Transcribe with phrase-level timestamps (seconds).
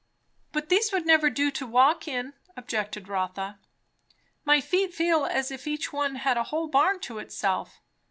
[0.51, 3.59] "But these would never do to walk in," objected Rotha.
[4.43, 7.83] "My feet feel as if each one had a whole barn to itself.